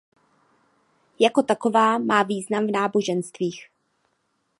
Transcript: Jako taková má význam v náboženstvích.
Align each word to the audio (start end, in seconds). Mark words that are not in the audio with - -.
Jako 1.19 1.43
taková 1.43 1.97
má 1.97 2.23
význam 2.23 2.67
v 2.67 2.71
náboženstvích. 2.71 3.65